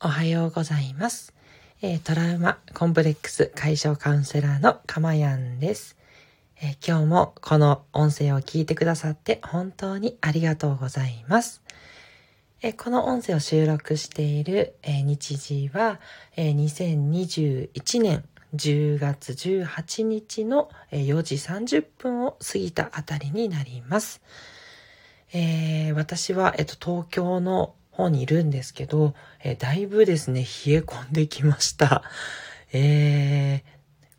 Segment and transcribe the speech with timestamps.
[0.00, 1.34] おはようございます。
[1.82, 5.96] えー、トラウマコンプレックス解消カウンセラーのかまやんです、
[6.62, 11.62] えー、今日もこの音声を聞いてくださって本当にありがとうございます。
[12.62, 15.98] えー、この音声を収録している、え日時は、
[16.36, 18.24] え2021年
[18.54, 24.22] 10月18日の4時30分を過ぎたあたりになります。
[25.32, 32.04] えー、私は、えっと、東京の方にいるんですけど、え、だいぶですね、冷え込んできました。
[32.72, 33.64] え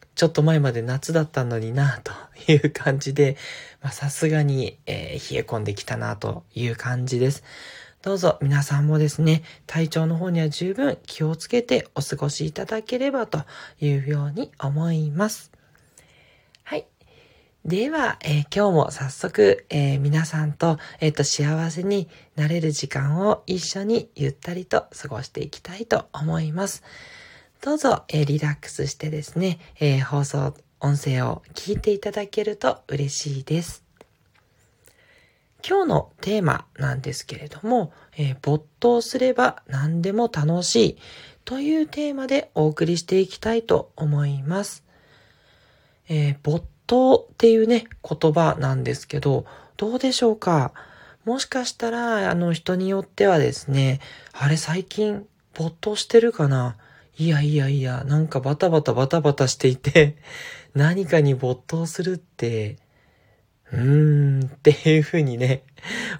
[0.01, 2.11] ー、ちょっと前まで夏だったのにな、と
[2.51, 3.37] いう感じで、
[3.81, 7.43] まさすがに、えー、冷え込んできたな、という感じです。
[8.01, 13.43] どうぞ皆さんもですね、体調の方には十分気をつけてお過ごしいただければと
[13.79, 15.48] いうように思います。
[17.65, 26.83] では、えー、今日も早速、えー、皆さんと、えっ、ー、と、幸せになれる時間を一緒にゆったりと過ごしていきたいと思います。
[27.61, 33.83] どうぞ、えリラックスしてですね、え放送、音声を聞いていただけると嬉しいです。
[35.67, 40.97] 今日のテーマなんですけれども、え没頭すれば何でも楽しい
[41.43, 44.85] というテーマでお送りしていきたいと思います。
[46.07, 49.45] え没とっていうね、言葉なんですけど、
[49.77, 50.73] どうでしょうか？
[51.23, 53.99] もしかしたら、あの人によってはですね、
[54.33, 56.77] あれ最近没頭してるかな？
[57.19, 60.17] いやいやいや、なんかバタバタバタバタしていて、
[60.73, 62.77] 何かに没頭するって、
[63.71, 65.61] うーんっていうふうにね、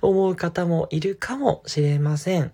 [0.04, 2.52] 思う方もいるかもしれません。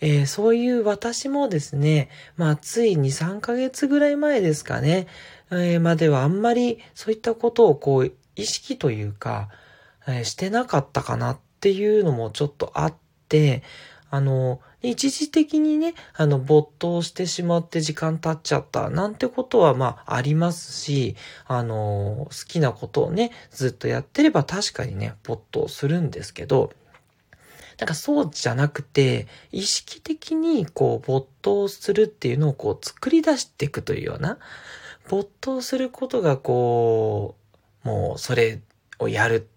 [0.00, 5.06] えー、そういう私もですね、まあ、つい2、3ヶ月ぐらい前ですかね、
[5.50, 9.48] えー、まではあんまりそういったことをこう意識というか、
[10.06, 12.94] えー、してなかったかなっていうのもちょっとあっ
[13.28, 13.62] て、
[14.10, 26.72] あの、一時的にね、あの、没頭してしまって時間経っちゃったなんてことはまあありますし、あの、好きなことをね、ずっとやってれば確かにね、没頭するんですけど、
[27.80, 34.38] なんかそうじゃなくて、意識的にこう没頭するっていうのをこう作り出していくというような、
[35.08, 37.36] 没頭することがこ
[37.84, 38.60] う、もうそれ
[38.98, 39.48] をやる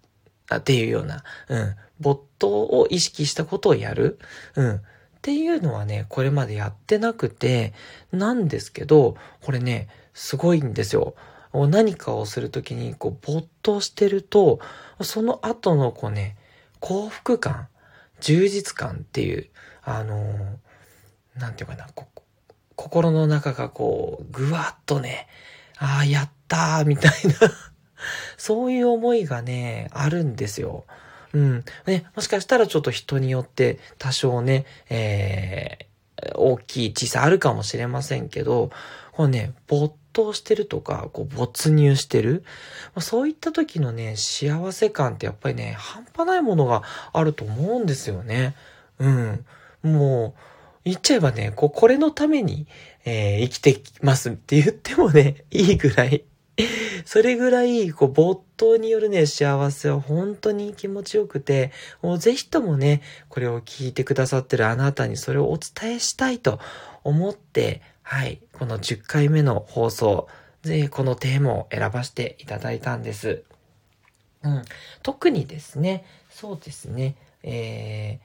[0.56, 4.20] っていうような、うん、没頭を意識したことをやる、
[4.56, 4.82] うん、っ
[5.22, 7.74] ていうのはね、これまでやってなくて、
[8.14, 11.16] なんですけど、これね、すごいんですよ。
[11.52, 14.62] 何かをするときに、こう、没頭してると、
[15.02, 16.38] その後のこうね、
[16.80, 17.68] 幸福感、
[18.24, 19.50] 充実感っていう、
[19.84, 21.88] あのー、なんていうかな、
[22.76, 25.28] 心の中がこう、ぐわっとね、
[25.78, 27.52] ああ、やったー、みたいな
[28.38, 30.86] そういう思いがね、あるんですよ。
[31.34, 31.66] うん。
[31.86, 38.72] ね、もしかしたらちょっと人によって多少ね、えー、大きい小さあるかもしれませんけど、
[39.12, 42.46] こうね、没頭してるとか、こう没入してる
[42.96, 43.02] ま。
[43.02, 48.56] そういった時のね、幸せ感ってやっぱりね、半端ないものがあると思うんですよね。
[49.00, 49.46] うん。
[49.84, 50.40] もう、
[50.86, 52.68] 言っちゃえばね、ここれのために、
[53.06, 56.24] えー、生きてますって言ってもね、 いいぐらい。
[57.06, 66.60] それぐらい、こう、没頭によるね、幸せは本当に気持ちよくて、もうぜひともね、これを聞いてくださってるあなたにそれをお伝えしたいと
[67.04, 70.28] 思って、はい、この10回目の放送
[70.62, 73.44] で、このテーマを選ばせていただいたんです。
[74.44, 74.64] うん。
[75.02, 78.20] 特にですね、そうですね、え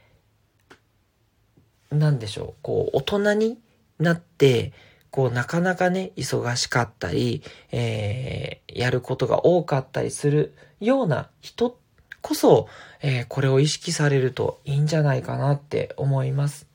[1.90, 3.58] ー、なんでしょう、こう、大人に
[3.98, 4.72] なって、
[5.10, 11.78] こう、なかなかね、忙しかったり、えー、やることが多かったりするような人
[12.20, 12.68] こそ、
[13.00, 16.66] えー、これを意識されるといいんじゃないかなって思います。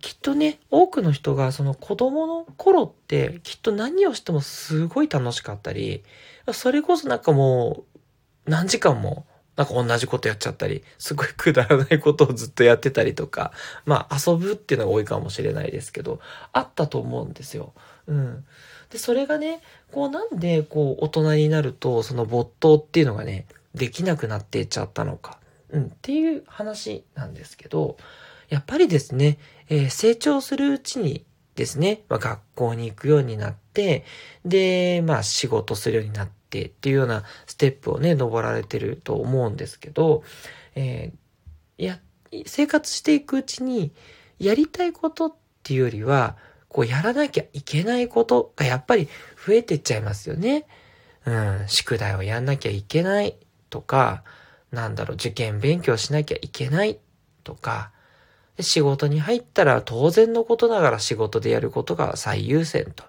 [0.00, 6.02] きっとね、多くの人がその子供の頃ってきっと何をしてもすごい楽しかったり、
[6.52, 7.84] それこそなんかも
[8.46, 13.52] う何時間もなんか同じことやっちゃったり、すごいくだらないことをずっとやってたりとか、
[13.86, 16.20] まあ遊ぶっていうのが多いかもしれないですけど、
[16.52, 17.72] あったと思うんですよ。
[18.06, 18.44] うん。
[18.90, 19.62] で、それがね、
[19.92, 25.38] こうなんでこう大人になると、その没頭っていうのがね、できなくなっていっちゃったのか、
[25.70, 27.96] うん、っていう話なんですけど、
[28.48, 29.38] やっぱりですね、
[29.68, 31.24] えー、成長するうちに
[31.54, 34.04] ですね、まあ、学校に行くようになって、
[34.44, 40.22] で、まあ仕事するようになって、っていうようなステップをね、登られてると思うんですけど、
[40.74, 41.98] えー、や、
[42.46, 43.92] 生活していくうちに、
[44.38, 46.36] やりたいことっていうよりは、
[46.68, 49.08] こうやらなきゃいけないことがやっぱり
[49.46, 50.66] 増えてっちゃいますよね。
[51.24, 53.36] うん、宿題をやんなきゃいけない
[53.70, 54.22] とか、
[54.70, 56.98] なんだろう、受験勉強しなきゃいけない
[57.44, 57.92] とか、
[58.60, 63.04] 仕事に入ったら当然のことながら仕事でやることが最優先と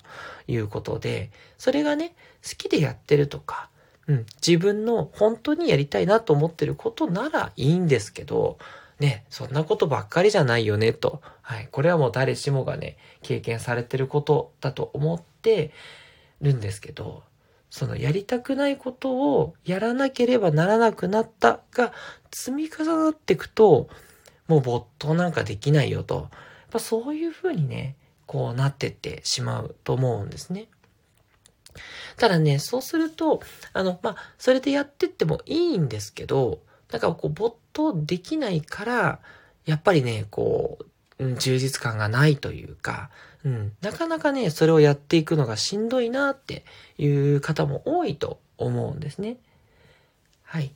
[0.47, 3.69] いうことで、それがね、好きでやってるとか、
[4.07, 8.57] うん、自分の本当にやりたいなと思ってることならいいんですけど、
[8.99, 11.21] ね、そんなことばっかりじゃないよねと。
[11.41, 11.67] はい。
[11.71, 15.71] これはもう誰しもがね、経験されてることだと思って
[16.41, 17.23] るんですけど、
[17.69, 21.91] そのやりたくないことをやらなければならなくなったが
[22.31, 23.89] 積み重なっていくと、
[24.47, 26.15] もう没頭なんかできないよと。
[26.15, 26.29] やっ
[26.71, 27.95] ぱそういうふうにね、
[28.25, 30.67] こうなってってしまうと思うんですね。
[32.17, 33.41] ただね、そうすると、
[33.73, 36.59] あの、まあ、それでやってってもいいんですけど、
[36.91, 39.19] なんかこう、没頭できないから、
[39.65, 40.79] やっぱりね、こ
[41.19, 43.09] う、うん、充実感がないというか、
[43.43, 46.65] うん、なかなかね、それをやっていくのがしんどいなって
[46.97, 49.37] いう方も多いと思うんですね。
[50.43, 50.73] はい。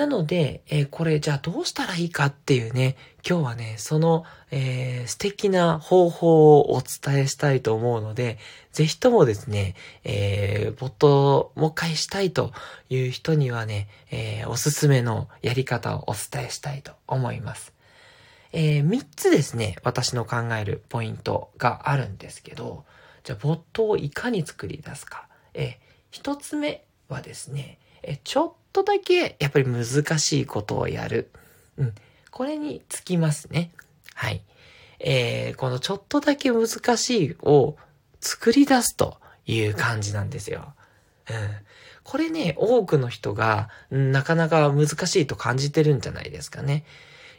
[0.00, 8.38] なので、えー、これじゃあどうしたらいいかっていうね、今日はね、その、えー、素敵な方法をお伝えしたいと思うので、
[8.72, 9.74] ぜひともですね、
[10.04, 12.54] えー、ボットをもう一回したいと
[12.88, 17.74] いう人にはね、えー、おすすめのやり方をお伝えしたいと思います。
[18.52, 22.86] えー、3つですね、私の考えるポイントがあるんですけど、
[23.22, 25.28] じゃあ、ボットをいかに作り出すか。
[25.52, 31.30] えー、1つ目はですね、えちょっとだけやっぱり難しいことをやる。
[31.78, 31.94] うん。
[32.30, 33.70] これにつきますね。
[34.14, 34.42] はい。
[35.00, 37.76] えー、このちょっとだけ難しいを
[38.20, 40.74] 作り出すという感じなんですよ。
[41.28, 41.36] うん。
[42.02, 46.84] これね、多くの人が、なかなか難しいと感じてるんじゃないですかね。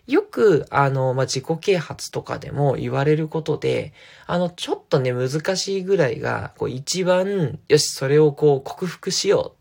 [0.07, 3.93] よく、あの、まあ、自己啓発とかでも言われることで、
[4.25, 9.60] あの、ちょっとね、難しいぐらいが、こう、一番、よし、それをこう、克服しよう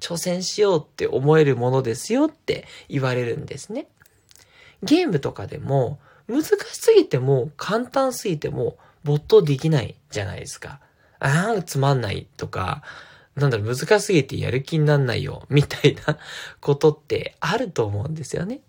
[0.00, 3.86] 挑戦しようって思えるものですよって言われるんですね。
[4.82, 5.98] ゲームとかでも
[6.28, 10.80] 難しすぎても簡単すぎても没頭できないじゃないですか。
[11.20, 12.82] ああ、つまんないとか、
[13.36, 16.18] なんだろ、難しすぎてやる気になんないよ、みたいな
[16.60, 18.60] ことってあると思うんですよね。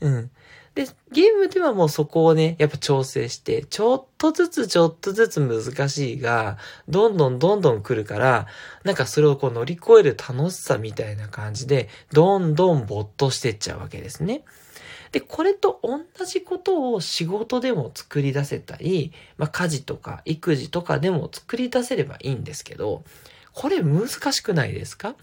[0.00, 0.30] うん。
[0.76, 8.46] で、ゲームではもうそこをね、やっぱ調整して、ちょっとずつちょっとずつ難しいが、どんどんどんどん来るから、
[8.84, 14.44] なんかそれをこう乗り越える楽しさみたいな感じで、どんどん没頭してっちゃうわけですね。
[15.12, 23.02] で、これと同じことを仕事でも作り出せたり、まあ家事とか育児とかでも作り出せればいいんですけど、
[23.54, 25.14] これ難しくないですか？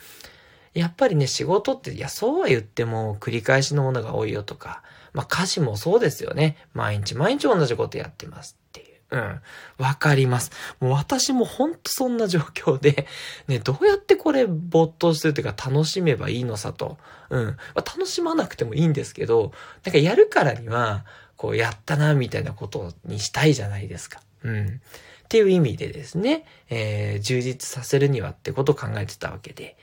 [0.73, 4.81] やっぱりね、仕事って、いや、そうは言っても繰り返しのものが多いよとか、
[5.13, 6.57] まあ歌詞もそうですよね。
[6.73, 8.93] 毎日毎日同じことやってますっていう。
[9.11, 9.41] うん。
[9.77, 10.51] わかります。
[10.79, 13.07] もう私もほんとそんな状況で、
[13.47, 16.97] ね、どうやってこれ没頭するというか楽しめばいいのさと。
[17.29, 17.45] うん。
[17.45, 19.51] まあ、楽しまなくてもいいんですけど、
[19.85, 21.05] なんかやるからには、
[21.35, 24.19] こうやったな、みたいなことにしたいじゃないですか。
[24.43, 24.67] うん。
[24.67, 29.77] っていう意味でですね、えー、充実させるにはってことを考えてたわけで。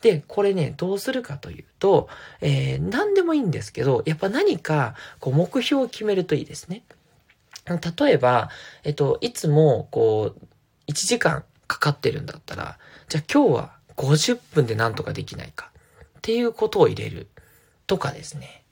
[0.00, 2.08] で、これね、どうするかというと、
[2.40, 6.82] えー、何でもいいんですけど、やっぱ何か、こう、目標を決めるといいですね。
[7.66, 8.50] 例えば、
[8.84, 10.46] えっと、いつも、こう、
[10.90, 12.78] 1時間かかってるんだったら、
[13.08, 15.70] じゃあ今日は50分で何とかできないか。
[16.18, 17.28] っていうことを入れる。
[17.86, 18.64] とかですね。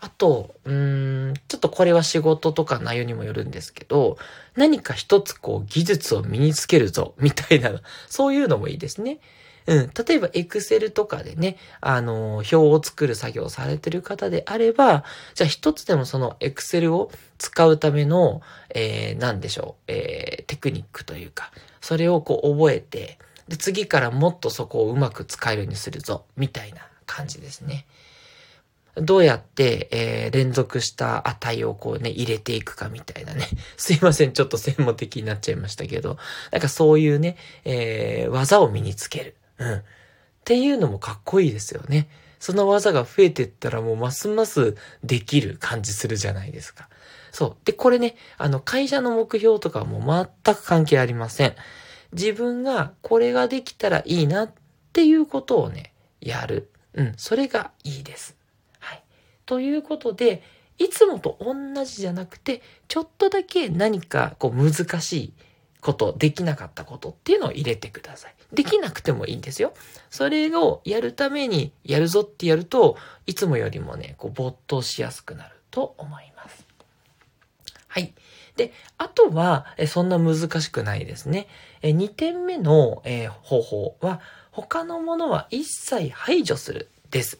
[0.00, 4.16] あと、うーん、ちょっとこれは仕事とか内容にもよるんですけど、
[4.54, 7.72] 何か一つこう技術を身につけるぞ、みたいな、
[8.08, 9.18] そういうのもいいですね。
[9.68, 9.90] うん。
[10.06, 18.40] 例えば、エクセルとかでね、あの、表を作る作業をされてる方であれば、じゃあ一つでもそのエクセルを使うための、
[18.74, 27.84] えー、なんでしょう、えー、テクニックというか、それをこう覚えて、で、次からもっとそこをうまく使えるようにするぞ、みたいな感じですね。
[28.96, 33.46] どうやって、えー、連続した値をこうね、入れていくかみたいなね。
[33.76, 36.16] すいません、ちょっと専門的になっちゃいましたけど、
[36.52, 39.34] なんかそういうね、えー、技を身につける。
[39.58, 39.74] うん。
[39.74, 39.82] っ
[40.44, 42.08] ていうのもかっこいいですよね。
[42.38, 46.88] その技が増えてったらもうますますできる感じするじゃないですか。
[47.32, 47.56] そう。
[47.64, 51.54] で、これね、あの、会社の目標とかも全く関係ありません。
[52.12, 54.52] 自分がこれができたらいいなっ
[54.92, 56.70] ていうことをね、やる。
[56.94, 58.36] うん、それがいいです。
[58.80, 59.02] はい。
[59.46, 60.42] ということで、
[60.78, 65.32] いつもと同じじゃなくて、ちょっとだけ何かこう難しい
[65.80, 68.34] こと、できなかったことっていうのを入れてください。
[68.52, 69.74] できなくてもいいんですよ。
[70.10, 76.66] それをやるためにやるぞってやると、いつもよりもね、こう没頭しやすくなると思います。
[77.88, 78.14] はい。
[78.56, 81.46] で、あとは、そんな難しくないですね。
[81.82, 83.02] え2点目の、
[83.42, 87.38] 方法は、他のものは一切排除するです。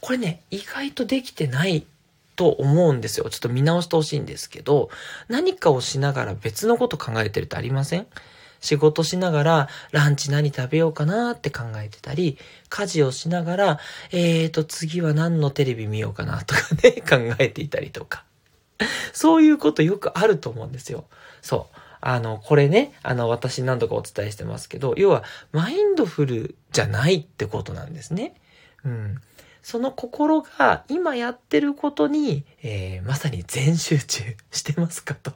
[0.00, 1.86] これね、意外とできてない
[2.34, 3.30] と思うんですよ。
[3.30, 4.90] ちょっと見直してほしいんですけど、
[5.28, 8.06] 何かをしながら別のこと考えてるってありません？
[8.62, 12.38] 仕事しながらランチ何食べようかなって考えてたり、
[12.70, 13.78] 家事をしながら、
[14.12, 18.24] えーと、次は何のテレビ見ようかなとかね、 考えていたりとか。
[19.12, 21.04] そういうことよくあると思うんですよ。
[21.42, 21.76] そう。
[22.00, 28.34] あの、これね、あの、私何度かお伝えしてますけど、要は、マインドフルじゃないってことなんですね。
[28.84, 29.20] うん。
[29.62, 35.32] その心が今やってることに、えー、まさに全集中してますかと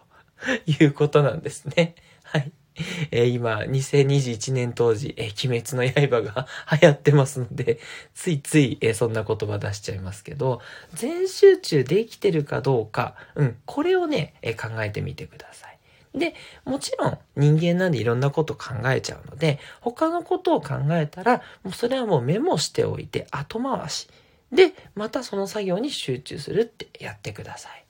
[0.66, 1.94] いうことなんですね。
[2.24, 2.50] はい。
[3.10, 6.46] えー、今、2021年当時、えー、鬼滅の刃が
[6.80, 7.78] 流行ってますので、
[8.14, 10.60] ついつい、えー、そんな言葉出しちゃいますけど、
[10.94, 15.78] 全集中できてるかどうか、うん、これをね、え考えてみてください。
[16.18, 24.08] で、もちろん人間なんでいろんなこと考えちゃうので、他のことを考えたら、もうそれはもうメモしておいて後回し。
[24.52, 27.85] で、またその作業に集中するってやってください。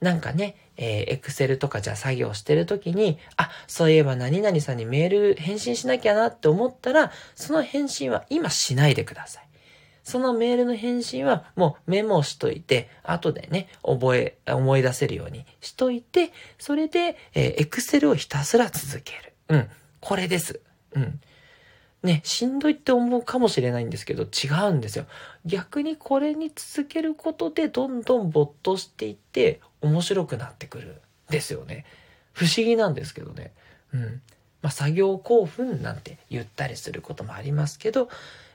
[0.00, 9.48] なんかね、えー、エクセルとかじゃ作業してる時に、あ、そういえば何々さんにメール返信しなきゃなって思ったら、その返信は今しないでください。
[10.04, 19.34] そのメールの返信はもうメモしといて、後でね、覚え、思い出せるようにしといて、それで、えー、エクセルをひたすら続ける。
[19.48, 19.68] うん。
[20.00, 20.60] これです。
[20.92, 21.20] うん。
[22.02, 25.06] ね、しんどいって思うかもしれないんですけど、違うんですよ。
[25.44, 31.00] 逆にこれに続けることで、どんどん没頭していって、面白くなってくる。
[31.28, 31.84] ですよね。
[32.32, 33.52] 不思議なんですけどね。
[33.92, 34.22] うん。
[34.62, 38.08] まあ、作業興奮なんて言ったりすることもありますけど、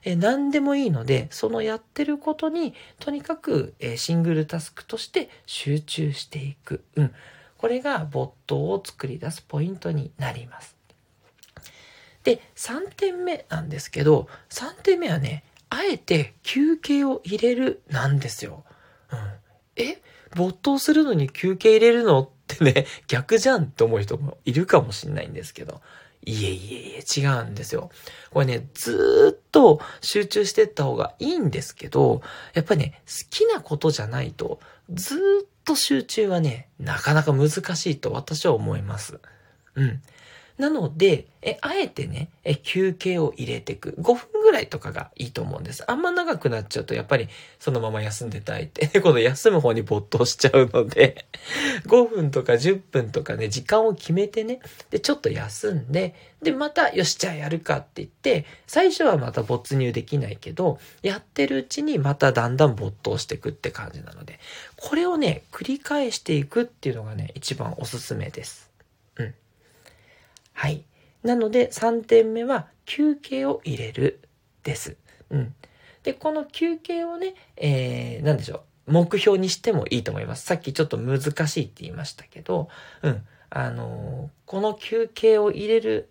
[0.05, 6.83] え何でもいいので、そのやってることに、とにかく、えシングルタスクとして集中していく。
[6.95, 7.13] うん。
[7.57, 10.75] これが没頭を作り出すポイントになります。
[12.25, 18.65] で、3点目なんですけど、3点目はね、あえて休憩を入れるなんですよ。
[19.11, 19.19] うん。
[19.77, 20.01] え？
[20.35, 25.81] 没頭するのに休憩入れるのってね、 逆じゃんって思う人もいるかもしんないんですけど。
[26.25, 27.89] いえいえいえ、違うんですよ。
[28.31, 32.21] これね、ずっと集中してった方がいいんですけど、
[32.53, 35.19] やっぱりね、好きなことじゃないと、ずっ
[35.65, 39.19] と集中はね、なかなか難しいと私は思います。
[39.75, 40.01] うん。
[40.57, 43.95] なので、え、あえてね、え、休憩を入れていく。
[43.99, 45.83] 5分ぐらいとかがいいと思うんです。
[45.89, 47.27] あんま長くなっちゃうと、やっぱり
[47.59, 51.25] そのまま休んでたいって、 この休む方に没頭しちゃうので、
[51.87, 54.59] 5分とか10分とかね、時間を決めてね、
[54.91, 64.39] で、ちょっと休んで、で、また、よし、じゃあやるかって言って、最初はまた没入できないけど、やってるうちにまただんだん没頭していくって感じなので、
[64.75, 68.69] これをね、繰り返していくっていうのがね、一番おすすめです。
[69.17, 69.35] うん。
[70.53, 70.85] はい。
[71.23, 74.21] なので3点目は休憩を入れる
[74.63, 74.97] です。
[75.29, 75.53] うん。
[76.03, 78.91] で、この休憩をね、えー、なんでしょう。
[78.91, 80.45] 目標にしてもいいと思います。
[80.45, 82.67] さっきちょっと難しいって言いましたけど、
[83.01, 83.25] うん。
[83.49, 86.09] あのー、この休憩を入れる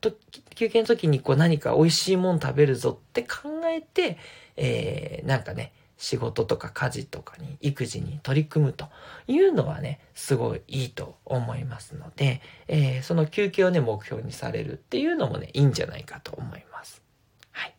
[0.00, 0.12] と、
[0.54, 4.18] 休憩の時にこう何か美味しいもん食べるぞって考えて、
[4.56, 8.88] えー、なんかね、仕事とか家事とかに、育児に取り組むと
[9.26, 17.02] いうのはね、すごいいいと思いますので、えー、その休憩をね、目標にされるっていうのもね、いいんじゃないかと思います。
[17.50, 17.74] はい。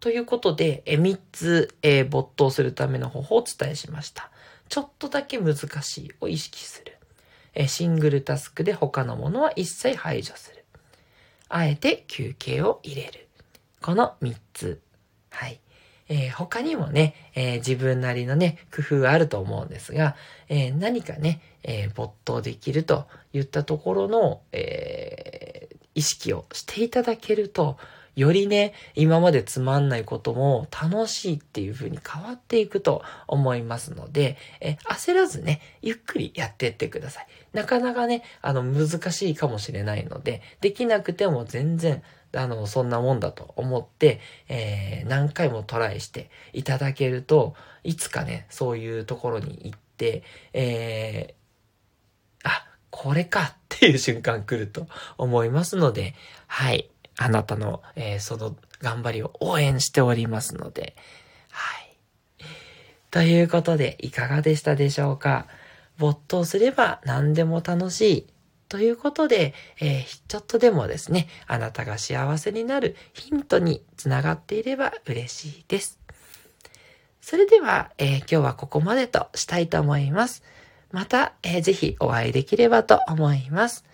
[0.00, 4.30] ということで、え3つ、えー、没頭するための方法をお伝えしました。
[4.70, 6.96] ちょっとだけ難しいを意識する。
[7.52, 10.64] えシングルタスクで他のものは一切排除する。
[11.50, 13.28] あえて休憩を入れる。
[13.82, 14.80] この3つ。
[15.28, 15.60] はい。
[16.08, 20.16] えー、他にもね、えー、自分なりのね、工夫があると思うんですが、
[20.48, 27.78] えー、何かね、え没頭できるといったところの、え意識をしていただけると、
[28.16, 37.26] よりね、今までつまんないことも楽しいっていう風に変わっていくと思いますので、え焦らずね、ゆっくりやってってください。
[37.52, 42.02] なかなかね、あの、難しいかもしれないので、できなくても全然
[42.36, 54.86] あの、そんなもんだと思って、えー、何回もトライしていただけると、いつかね、そういうところに行って、えー、あ、これかっていう瞬間来ると
[55.18, 56.14] 思いますので、
[56.46, 56.90] はい。
[57.16, 60.96] あなたの、えー、その頑張りを応援しておりますので、
[61.50, 61.96] はい。
[63.10, 65.46] ということで、いかがでしたでしょうか？
[65.98, 68.26] 没頭すれば何でも楽しい。
[68.68, 76.00] ということで、えー、ちょっとでもですね、あなたが幸せになるヒントにつながっていれば嬉しいです。
[77.20, 80.42] それでは、えー、今日はここまでとしたいと思います。
[80.90, 83.84] また、えー、ぜひお会いできればと思います。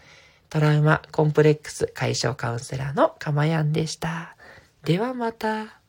[0.50, 4.36] トラウマコンプレックス解消カウンセラーのかまやんでした。
[4.82, 5.79] ではまた。